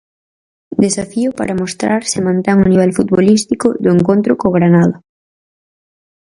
[0.85, 4.97] Desafío para mostrar se mantén o nivel futbolístico do encontro co Granada.